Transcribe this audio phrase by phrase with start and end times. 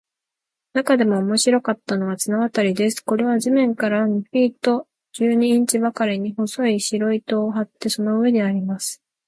[0.73, 3.01] なかでも面白かったのは、綱渡りです。
[3.01, 8.99] これは地面から二フィート十二インチばかりに、細い白糸を張って、その上でやります。